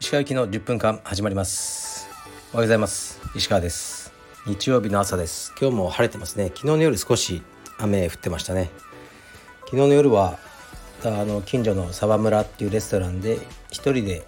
[0.00, 2.08] 石川行きの10分間始まります。
[2.54, 3.20] おはようございます。
[3.34, 4.14] 石川です。
[4.46, 5.52] 日曜日の朝です。
[5.60, 6.46] 今日も晴れてますね。
[6.46, 7.42] 昨日の夜少し
[7.78, 8.70] 雨降ってましたね。
[9.66, 10.38] 昨日の夜は
[11.04, 13.40] あの近所の沢村っていうレストランで
[13.70, 14.26] 一人で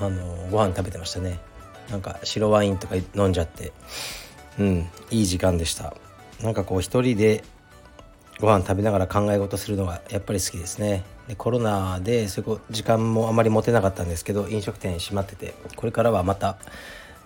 [0.00, 1.38] あのご飯食べてましたね。
[1.90, 3.74] なんか白ワインとか飲んじゃって。
[4.58, 5.94] うんいい時間でした。
[6.42, 7.44] なんかこう一人で
[8.40, 11.04] ご飯食べながら考え事するのがやっぱり好きですね。
[11.28, 16.58] でコロナでそこ時間もあまり持てなかったんですけど飲食店閉まっててこれからはまた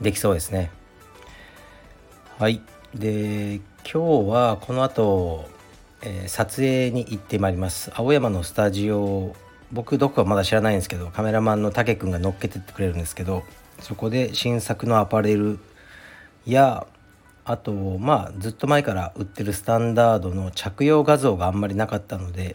[0.01, 0.71] できそうですね。
[2.39, 2.63] はい。
[2.95, 5.49] で今日はこの後、
[6.03, 7.91] えー、撮影に行ってまいります。
[7.95, 9.35] 青山のスタジオ
[9.73, 13.45] 僕どこかまだ知らないんですけどカメラマンのたけくんが乗っけてってくれるんですけど
[13.81, 15.59] そこで新作のアパレル
[16.47, 16.87] や
[17.51, 22.55] あとまあずっと前から売ってるスタンダードの着用画像があんまりなかったので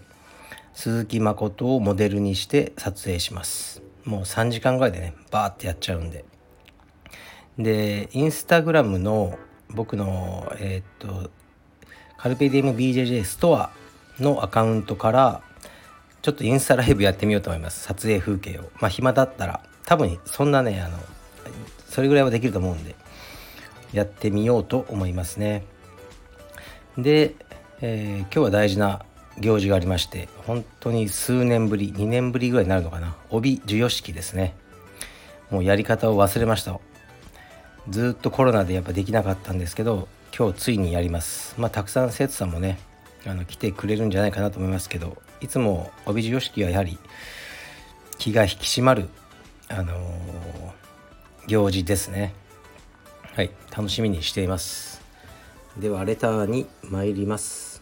[0.74, 3.82] 鈴木誠をモデルにして撮影します。
[4.06, 6.24] もう3時間ぐらいでねバーってやっちゃうんで。
[7.60, 9.38] でインスタグラムの
[9.70, 11.30] 僕のえー、っと
[12.16, 13.72] カルペディエム BJJ ストア
[14.22, 15.42] のアカウントから
[16.22, 17.84] ちょっとインスタライブやってみようと思います。
[17.84, 18.70] 撮影風景を。
[18.80, 20.98] まあ暇だったら多分そんなねあの
[21.90, 22.96] それぐらいはできると思うんで。
[23.96, 25.64] やってみようと思いますね。
[26.98, 27.36] で、
[27.80, 29.06] えー、今日は大事な
[29.40, 33.16] 行事がありまして本当に数年ぶり2年ぶりぐらいになるのかな。
[33.30, 34.54] 帯授与式ですね。
[35.50, 36.78] もうやり方を忘れました。
[37.88, 41.56] ずっとコロナでやっぱできなかったんですけど今日ついにやります。
[41.58, 42.78] まあたくさん生徒さんもね
[43.26, 46.98] あの来てくれるんじゃないかなと思いますけどいつも帯授与式はやはり
[48.18, 49.08] 気が引き締まる
[49.70, 52.34] あのー、行事ですね。
[53.36, 55.02] はい楽しみにしています。
[55.78, 57.82] ではレターに参ります。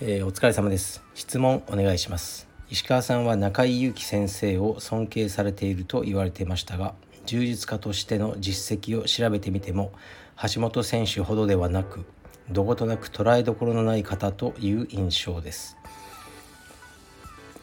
[0.00, 1.02] えー、お疲れ様です。
[1.14, 2.46] 質問お願いします。
[2.70, 6.94] 石川さんは中井祐樹先生を尊敬されていると言われていましたが
[7.26, 9.90] 柔術家としての実績を調べてみても
[10.54, 12.04] 橋本選手ほどではなく
[12.48, 15.76] どことなく捉えどころのない方という印象です。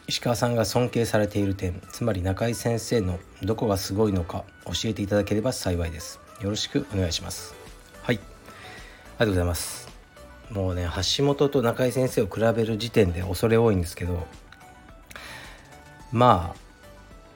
[0.10, 6.20] 石川さんが尊敬されている点つまり中井先生のどこがすごいのか教えていただければ幸いです。
[6.42, 7.54] よろしくお願いします。
[8.02, 8.16] はい。
[8.16, 8.24] あり
[9.20, 9.88] がとうございます。
[10.50, 10.88] もうね
[11.18, 14.26] 橋本と中井先生を比べる時点で恐れ多いんですけど
[16.12, 16.56] ま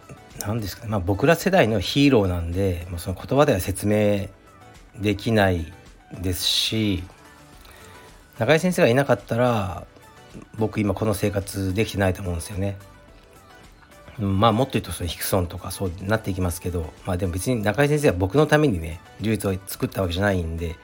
[0.10, 4.30] あ何ですかね、まあ、僕ら世代のヒーローなんでもうその言葉では説明
[5.00, 5.72] できない
[6.20, 7.04] ですし
[8.40, 9.86] 中井先生がいなかったら
[10.58, 12.78] 僕今この生活できてないと思うんですよね。
[14.20, 20.76] まあもっと言うとそれヒクソンとかそうなっていきますけどまあでも別に中井先生は僕のためにね呪術を作ったわけじゃないんで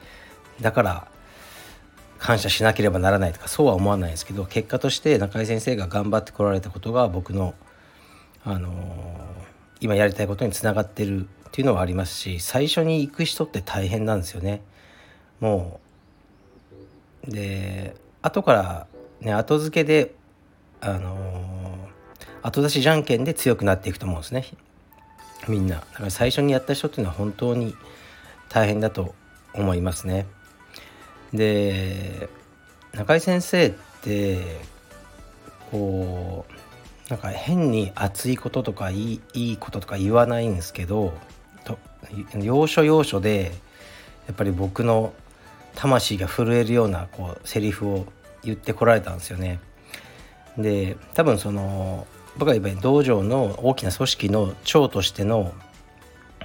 [0.60, 1.06] だから
[2.18, 7.54] 感謝しなければならないとかそうは思わないですけど結果として中井先生が頑張ってこられたことが僕の、
[8.44, 8.74] あのー、
[9.80, 14.60] 今やりたいことにつながってるっていうのはありますし最初に行く人って大変なんですよね。
[15.40, 15.80] も
[17.26, 18.86] うで後から
[19.20, 20.14] ね後付けで
[20.80, 24.46] あのー、後出しじゃんけんで強くなっていくと思うんですね。
[25.48, 25.76] みんな。
[25.76, 27.74] だから最初にやった人っていうのは本当に
[28.48, 29.14] 大変だと
[29.54, 30.26] 思いますね。
[31.32, 32.28] で
[32.92, 33.72] 中井先生っ
[34.02, 34.38] て
[35.70, 41.12] こうなんか変に熱いこととかいいいいこととか言わないんですけど
[41.64, 41.78] と
[42.36, 43.52] 要所要所で
[44.26, 45.12] やっぱり僕の
[45.74, 48.06] 魂が震えるようなこうセリフを
[48.44, 49.60] 言ってこられたんですよね。
[50.58, 52.06] で多分その
[52.36, 55.52] 僕は今道場の大きな組織の長としての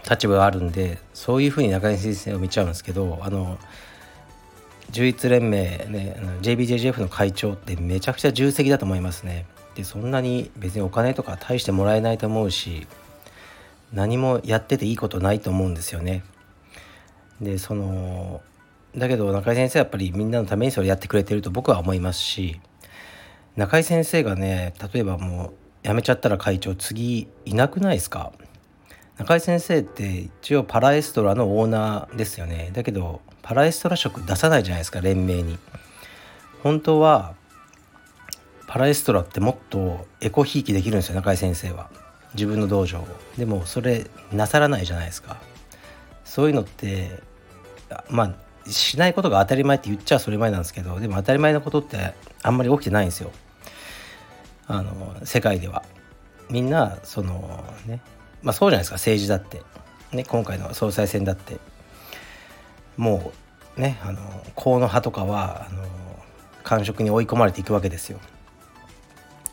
[0.10, 3.58] 立場があるんでそういうふうに中西先生を見ちゃうんですけどあの
[4.92, 9.46] 充実連盟ね JBJJF の会長ってめちゃくちゃ重責だと思いますね。
[9.76, 12.88] でそんなに別にお金とか大してもらえないと思うし
[13.92, 16.24] 何もやってていいことないと思うんですよね。
[17.42, 18.42] でその
[18.98, 22.60] だけど中井先生はやっぱりみんなのためにそれやってくれてると僕は思いますし
[23.56, 25.54] 中井先生がね例えばも
[25.84, 28.32] う辞めちゃったら会長次いなくないですか？
[29.18, 32.72] 中井先生って一応パラエストラのオーナーですよね。
[32.74, 35.58] だけどパラエストラ色出さないじゃないですか連盟に。
[36.64, 37.36] 本当は
[38.68, 41.90] パラエストラってもっとエコひいきできるんですよ中井先生は。
[42.34, 43.08] 自分の道場を。
[43.38, 45.38] でもそれなさらないじゃないですか。
[46.26, 47.22] そういうのって
[48.10, 53.32] まあしないことが当たり前って言っちゃそれ前なんですけどでも当たり前のことってあんまり起きてないんですよ。
[54.68, 55.84] あの世界では。
[56.50, 58.02] みんなそのね。
[58.42, 58.96] まあそうじゃないですか。
[58.96, 59.62] 政治だって。
[60.16, 61.58] ね今回の総裁選だって。
[62.98, 63.32] も
[63.78, 64.20] うねあの
[64.56, 65.84] 河野派とかはあの
[66.64, 68.20] 官職に追い込まれていくわけですよ。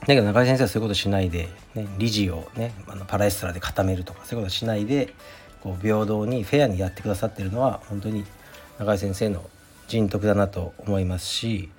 [0.00, 5.14] だけど中井先生はそういうことしないで、ね、理事をねあのパラエストラで固めるとかそういうことしないで
[5.62, 8.24] こう平等にフェアにやってくださってるのは本当に
[8.82, 9.48] 中井先生の
[9.86, 11.70] 人徳だなと思いますし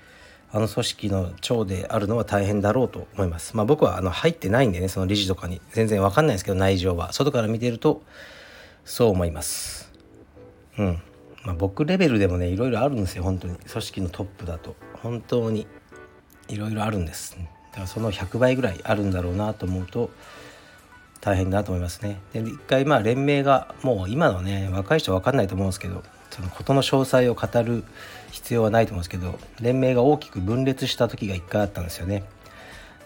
[0.54, 3.58] あの組織の長であるのは大変だろうと思います。
[3.58, 8.04] まあ、僕はあの入ってないんでねその理事とかに全然わかんないですけど内情は外から見てると
[8.86, 9.92] そう思います。
[10.78, 11.02] うん。
[11.44, 15.68] まあ、僕レベルでもねいろいろあるんですよ本当に組織のトップだと本当に
[16.48, 17.36] いろいろあるんです。
[17.72, 20.12] だからその100倍ぐらいあるんだろうなと思うと
[21.20, 22.20] 大変だと思いますね。
[22.32, 27.83] で一回まあ連盟がもう今のね若い人は分かんないと思うんですけどその事の詳細を語る
[28.31, 32.24] 必要はないと思うんですけど連盟が大きく分裂した時が1回あったんですよね。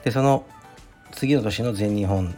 [0.05, 0.45] でその
[1.11, 2.33] 次の年の全日本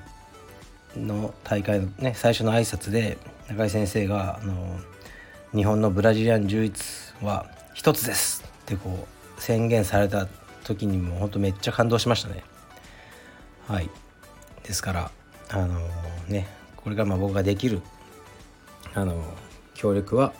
[0.97, 4.79] の大会のね最初の挨拶で中井先生があの
[5.53, 7.45] 「日本のブラジリアン柔術は
[7.75, 9.07] 一つです」ってこ
[9.37, 10.27] う宣言された
[10.63, 12.43] 時にも本当めっちゃ感動しましたね。
[13.67, 13.91] はい
[14.63, 15.11] ですから
[15.49, 15.79] あの
[16.27, 16.47] ね
[16.77, 17.83] これがまあ僕ができる
[18.95, 19.23] あの
[19.75, 20.33] 協力は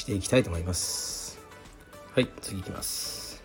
[0.00, 1.38] していきたいと思います。
[2.14, 3.42] はい次いきます。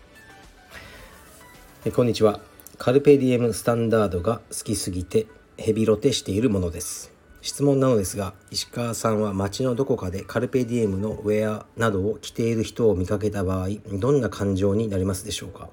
[1.84, 2.40] えこんにちは。
[2.78, 5.26] カルペディエムスタンダードが好きすぎて
[5.56, 7.12] ヘビロテしているものです。
[7.42, 15.68] 質問なのですが石川さんは街のどこかでカルペディエムのウェアなどを着ている人を見かけた場合どんな感情になりますでしょうか？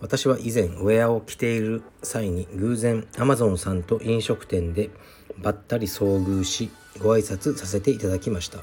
[0.00, 4.90] 私は以前ウェアを着ている際に偶然 Amazon さんと飲食店で
[5.38, 6.70] ばったり遭遇し
[7.02, 8.58] ご挨拶させていただきました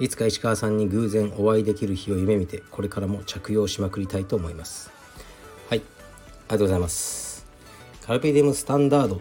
[0.00, 4.90] いつか石川さんに偶然お会いできる日を夢見てこれからも着用しまくりたいと思います。
[5.68, 5.78] はい。
[5.78, 5.84] あり
[6.48, 7.46] がとうございます。
[8.02, 9.20] カルペディウムスタンダード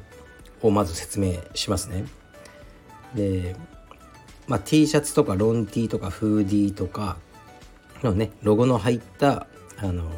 [0.62, 2.06] をまず説明しますね。
[3.14, 3.56] で、
[4.48, 7.18] まあ、T シャツとかロン T とかフーディーとか
[8.04, 9.48] のねロゴの入った
[9.78, 10.12] あの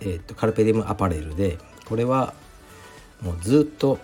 [0.00, 2.34] えーと、カルペディムアパレルでこれは
[3.20, 3.98] もうずっと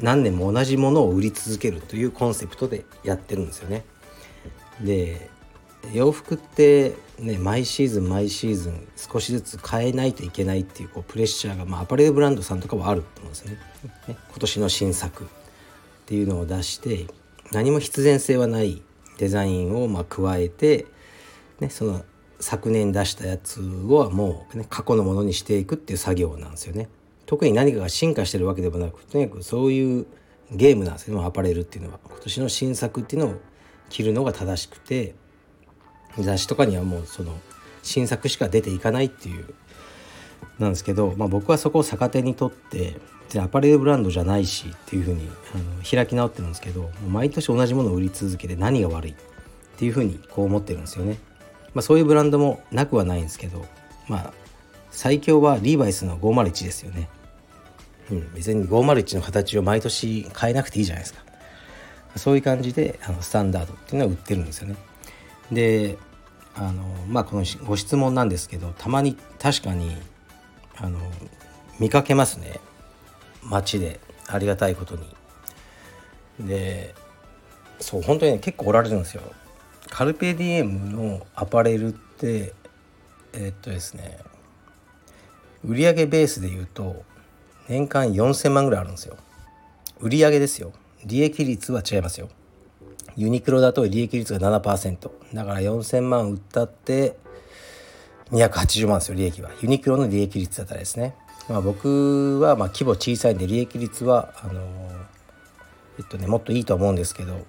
[0.00, 3.84] 何年も同じものを売り続けるというコンセプトでやってるんですよね。
[4.82, 5.30] で
[5.92, 13.58] 洋服ってね毎シーズン毎シーズン少しずつ変えないといけないっていうこうプレッシャーが、まあ、アパレルブランドさんとかはあると思うんですね。
[14.08, 15.26] ね今年の新作っ
[16.06, 17.06] ていうのを出して
[17.50, 18.82] 何も必然性はない
[19.18, 20.86] デザインをま加えて、
[21.60, 22.04] ね、その
[22.40, 26.88] 昨年出したやつをもう、ね、過去のものにしていくっていう作業なんですよね。
[27.26, 30.06] 特に何かが進化してるわけでもなくとにかくそういう
[30.50, 33.40] ゲームなんですよアパレルっていうのは今年の新作っていうのを
[33.92, 35.14] 着るのが正しくて
[36.18, 37.38] 雑誌とかにはもうその
[37.82, 39.54] 新作しか出ていかないっていう
[40.58, 42.96] なんですけど、まあ、僕はそこを逆手にとって
[43.38, 49.14] アパレルブランドじゃないしっていうふうにあの開き直ってるんですけど毎年同じものを売り続けて何が悪いっ
[49.76, 51.18] ていうふうにこう思ってるんですよね。
[51.74, 53.64] まあ、そういうブランドもなくはないんですけど
[54.06, 54.32] まあ
[54.90, 57.08] 最強はリーバイスの501ですよね。
[58.10, 61.22] うん、別に501の形を毎年変えなくていいじゃないですか。
[62.16, 64.76] そういう感じであのスタンダードっていうのは売ってるんですよね。
[65.50, 65.98] で
[66.54, 69.96] あのまあこのご質問なんですけどたまに確かに
[70.76, 70.98] あの
[71.78, 72.60] 見かけますね
[73.42, 75.16] 街でありがたいことに。
[76.40, 76.94] で
[77.80, 79.22] そう本当に、ね、結構おられるんですよ
[79.90, 82.54] カルペディエムのアパレルって
[83.34, 84.18] え、っとですね
[85.64, 87.04] 売上ベースで言うと
[87.68, 89.16] 年間4,000万ぐらいあるんですよ
[90.00, 90.72] 売上ですよ
[91.04, 92.28] 利益率は違いますよ。
[93.16, 97.16] ユニクロだと利益率が7%だから4,000万売ったって
[98.30, 99.50] 280万ですよ利益は。
[99.60, 101.14] ユニクロの利益率だったらですね。
[101.48, 104.62] まあ僕はまあ規模小さいんで利益率はあの
[105.98, 107.44] えっとねもっといいと思うんですけど。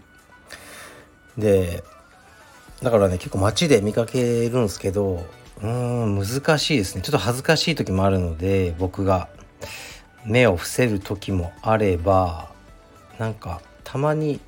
[1.37, 1.83] で
[2.81, 5.25] だからね結構街で見かけるんですけど
[5.63, 7.01] うん難しいですね。
[7.01, 9.29] ちょっと恥ずかしい時もあるので僕が
[10.25, 12.52] 目を伏せる時もあれば
[13.19, 14.39] なんかたまに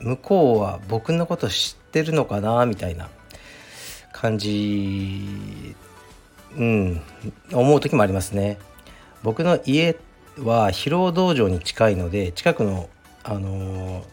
[0.00, 3.08] 向こうは僕のこと知ってるのかなみたいな
[4.12, 5.74] 感じ
[6.56, 7.00] うん
[7.52, 8.58] 思う時もありますね。
[9.22, 9.96] 僕の家
[10.38, 12.88] は疲労道場に近いので近くの
[13.22, 14.04] あのー、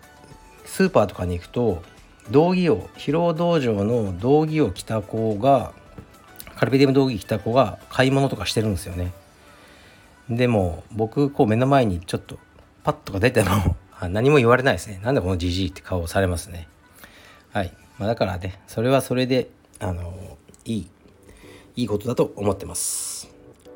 [0.66, 1.82] スーパーとかに行くと
[2.30, 5.74] 道着を疲労道場の道着を着た子が
[6.56, 9.12] カルペディウム道着着た子が買い物とかしてるんですよね。
[10.30, 12.38] でも僕こう目の前にちょっと
[12.84, 13.76] パッとか出ても
[14.08, 15.02] 何も言われないですね。
[15.04, 16.70] なんでこのじじいって顔をされますね。
[17.52, 20.88] はい、まあ、だからねそれはそれであのいい
[21.76, 23.30] いいことだと思ってます。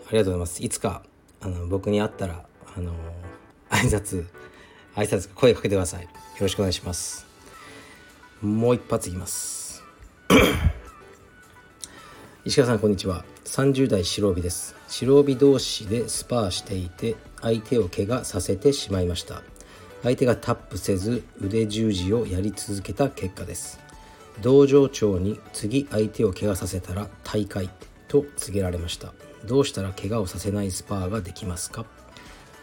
[0.07, 0.63] ありがとうございます。
[0.63, 1.03] いつか
[1.41, 2.43] あの僕に会ったら
[2.77, 2.93] あの
[3.69, 4.25] 挨拶
[4.95, 6.03] 挨拶声かけてください。
[6.03, 7.25] よろしくお願いします。
[8.41, 9.83] もう一発いきます。
[12.45, 13.25] 石川さんこんにちは。
[13.45, 14.75] 30代白帯です。
[14.87, 19.43] 白帯同士でスパーしていて相手を怪我させてしまいました。
[20.03, 23.79] 相手がタップせず腕十字をやり続けた結果です。
[24.41, 27.69] 道場長に次相手を怪我させたら大会
[28.07, 29.13] と告げられました。
[29.45, 31.85] どうしたら怪我をさせないスパーができますか？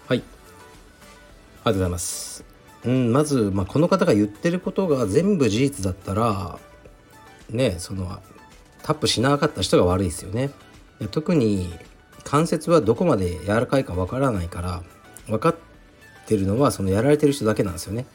[0.06, 0.18] はい。
[0.18, 2.44] ありがとうございます。
[2.84, 6.58] うんまず、まあ、この方が言ってることが全部事実だったら
[7.50, 8.20] ねその
[8.82, 10.50] タップしなかった人が悪いですよね。
[11.10, 11.72] 特に
[12.24, 14.82] 関節はどこまで柔らかいかわからないから
[15.26, 15.54] 分かっ
[16.30, 18.06] てるのはそのやられてる人だけなんですよね。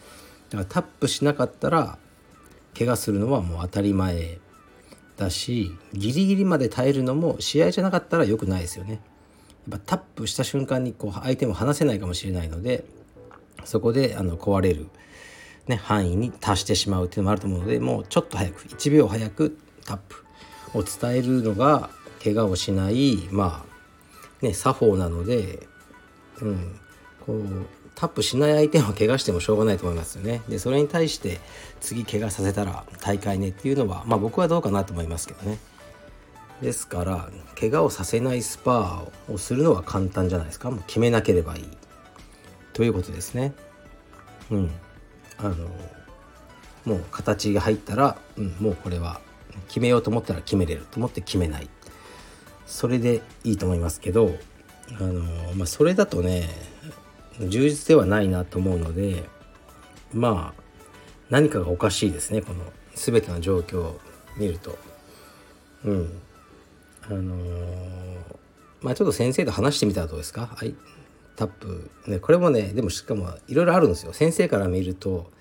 [0.50, 1.98] だからタップしなかったら
[2.78, 4.38] 怪我するのはもう当たり前
[5.18, 9.02] だしギリギリまで耐えるのも試合じゃなかったら良くないですよね。
[9.70, 12.86] やっぱタップした瞬間にこう相手も離せないかもしれないので
[13.64, 14.88] そこであの壊れる、
[15.68, 20.26] ね、範囲に達してしまうっていうのもあると思うのでもうちょっと早く1秒早くタップ。
[20.76, 21.90] を伝えるのが
[22.24, 25.68] 怪我をしないまあね作法なので、
[26.42, 26.80] うん、
[27.26, 30.42] こうタップしない相手は怪我してもしょうがないと思いますよね。
[30.50, 31.40] でそれに対して
[31.80, 35.58] 次怪我させたら大会ねっていうのはまあ僕はどうかなと思いますけどね。
[36.62, 41.70] ですから怪我をさせないスパーをするのは簡単じゃないですかもう決めなければいい
[42.74, 43.54] ということですね。
[44.52, 44.72] うん、
[45.38, 45.56] あの
[46.86, 49.20] もう形が入ったら、うん、もうこれは
[49.68, 51.70] 決めようと思ったら決めれると思って決めない
[52.66, 54.36] それでいいと思いますけど
[55.00, 55.22] あの、
[55.56, 56.50] まあ、それだとね
[57.40, 59.24] 充実ではないなと思うので
[60.14, 60.62] まあ
[61.30, 62.42] 何かがおかしいですね。
[62.42, 62.62] この
[62.94, 64.00] 全ての状況を
[64.38, 64.78] 見ると。
[65.84, 66.22] うん。
[67.02, 68.18] あのー、
[68.82, 70.50] まあちょっと先生と話してみたらどうですか？
[70.56, 70.76] はい。
[71.36, 71.90] タップ。
[72.08, 74.14] ねこれもねでもしかもいろいろあるんですよ。
[74.14, 75.32] 先生から見ると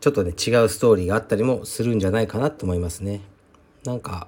[0.00, 3.20] ちょっとね違うストーリーがあったりもするんじゃないかなと思いますね。
[3.84, 4.26] なんか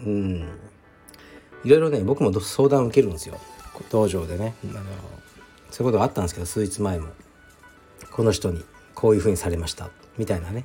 [0.00, 0.48] うん。
[1.64, 3.38] いろいろね僕も相談受けるんですよ。
[3.90, 4.82] 道場でねあの
[5.70, 7.08] そういうことがあったんですけど数日前も。
[8.10, 9.88] この人にこういうふうにされました。
[10.18, 10.64] みたいなね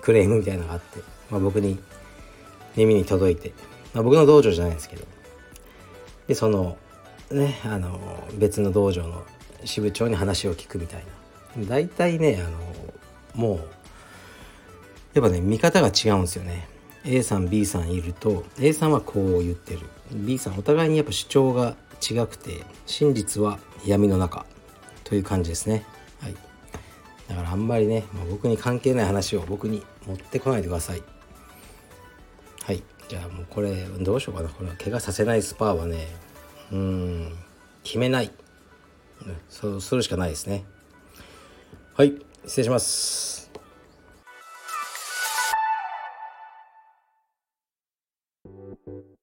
[0.00, 1.78] クレームみたいなのがあって、まあ、僕に
[2.76, 3.52] 耳に届いて、
[3.94, 5.04] まあ、僕の道場じゃないんですけど。
[6.26, 6.76] でその
[7.30, 8.00] ねあの
[8.34, 9.24] 別の道場の
[9.64, 11.04] 支部長に話を聞くみたい
[11.56, 11.64] な。
[11.66, 12.58] 大体ねあの
[13.34, 13.58] もう
[15.14, 16.68] やっぱね見方が違うんですよね。
[17.04, 19.80] A さん B さんいると A さんはこう言ってる。
[20.12, 24.46] B さんお互いにやっぱ主張が違くて真実は闇の中
[25.04, 25.84] という感じですね。
[26.20, 26.34] はい。
[27.28, 31.02] だからあんまりね、まあ、僕に関係ない話を僕に持ってこないでください。
[32.62, 32.82] はい。
[33.08, 34.48] じゃあもうこれどうしようかな。
[34.48, 36.08] これは怪我させないスパーはね
[36.72, 37.36] うん
[37.84, 38.32] 決めない、
[39.48, 40.64] そうするしかないですね。
[41.94, 42.14] はい。
[42.46, 43.35] 失礼します。